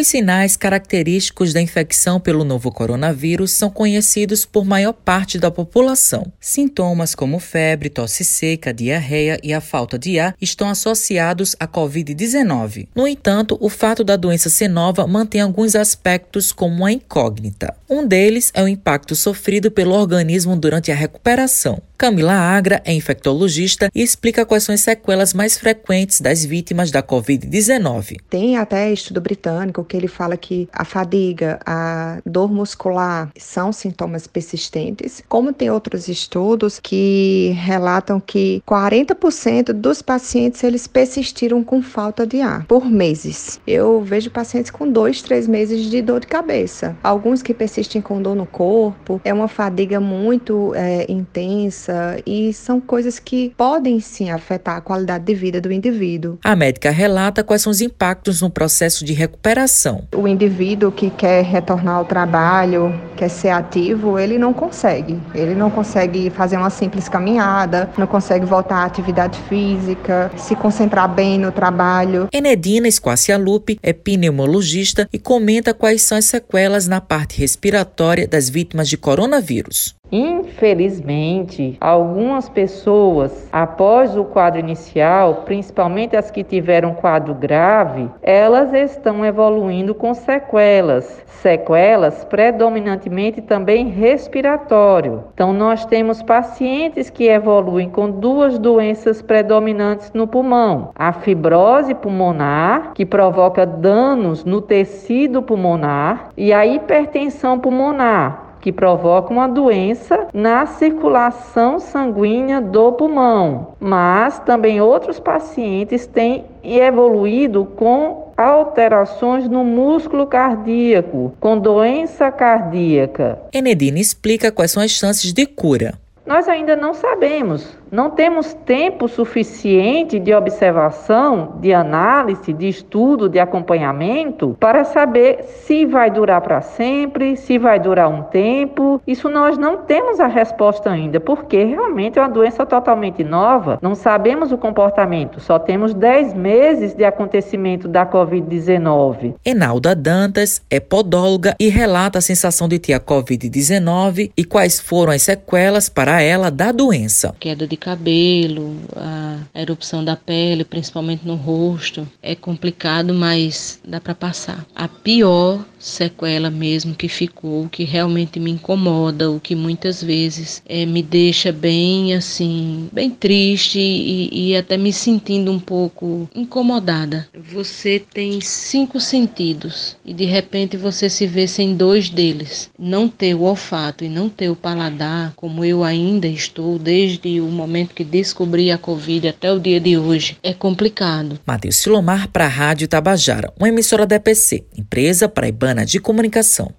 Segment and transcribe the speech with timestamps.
[0.00, 6.32] Os sinais característicos da infecção pelo novo coronavírus são conhecidos por maior parte da população.
[6.40, 12.88] Sintomas como febre, tosse seca, diarreia e a falta de ar estão associados à Covid-19.
[12.94, 17.76] No entanto, o fato da doença ser nova mantém alguns aspectos como uma incógnita.
[17.86, 21.82] Um deles é o impacto sofrido pelo organismo durante a recuperação.
[22.00, 27.02] Camila Agra é infectologista e explica quais são as sequelas mais frequentes das vítimas da
[27.02, 28.16] Covid-19.
[28.30, 34.26] Tem até estudo britânico que ele fala que a fadiga, a dor muscular são sintomas
[34.26, 42.26] persistentes, como tem outros estudos que relatam que 40% dos pacientes eles persistiram com falta
[42.26, 43.60] de ar por meses.
[43.66, 46.96] Eu vejo pacientes com dois, três meses de dor de cabeça.
[47.02, 51.89] Alguns que persistem com dor no corpo, é uma fadiga muito é, intensa
[52.26, 56.38] e são coisas que podem sim afetar a qualidade de vida do indivíduo.
[56.44, 60.04] A médica relata quais são os impactos no processo de recuperação.
[60.14, 65.20] O indivíduo que quer retornar ao trabalho, quer ser ativo, ele não consegue.
[65.34, 71.06] Ele não consegue fazer uma simples caminhada, não consegue voltar à atividade física, se concentrar
[71.06, 72.28] bem no trabalho.
[72.32, 78.88] Enedina Squacialupe é pneumologista e comenta quais são as sequelas na parte respiratória das vítimas
[78.88, 79.94] de coronavírus.
[80.12, 89.24] Infelizmente, algumas pessoas, após o quadro inicial, principalmente as que tiveram quadro grave, elas estão
[89.24, 91.22] evoluindo com sequelas.
[91.40, 93.09] Sequelas predominantemente
[93.42, 95.24] também respiratório.
[95.34, 102.92] Então, nós temos pacientes que evoluem com duas doenças predominantes no pulmão: a fibrose pulmonar,
[102.94, 110.66] que provoca danos no tecido pulmonar, e a hipertensão pulmonar que provoca uma doença na
[110.66, 113.74] circulação sanguínea do pulmão.
[113.80, 123.38] Mas também outros pacientes têm evoluído com alterações no músculo cardíaco, com doença cardíaca.
[123.52, 125.94] Enedina explica quais são as chances de cura.
[126.26, 133.38] Nós ainda não sabemos não temos tempo suficiente de observação, de análise, de estudo, de
[133.38, 139.00] acompanhamento para saber se vai durar para sempre, se vai durar um tempo.
[139.06, 143.78] Isso nós não temos a resposta ainda, porque realmente é uma doença totalmente nova.
[143.82, 149.34] Não sabemos o comportamento, só temos 10 meses de acontecimento da Covid-19.
[149.44, 155.12] Enalda Dantas é podóloga e relata a sensação de ter a Covid-19 e quais foram
[155.12, 157.34] as sequelas para ela da doença.
[157.38, 162.06] Queda de cabelo, a erupção da pele, principalmente no rosto.
[162.22, 164.66] É complicado, mas dá para passar.
[164.74, 170.84] A pior sequela mesmo que ficou, que realmente me incomoda, o que muitas vezes é,
[170.84, 177.26] me deixa bem assim, bem triste e, e até me sentindo um pouco incomodada.
[177.52, 182.70] Você tem cinco sentidos e de repente você se vê sem dois deles.
[182.78, 187.50] Não ter o olfato e não ter o paladar, como eu ainda estou desde o
[187.70, 191.38] momento que descobri a Covid até o dia de hoje, é complicado.
[191.46, 196.72] Matheus Silomar para a Rádio Tabajara, uma emissora da EPC, empresa paraibana de Comunicação.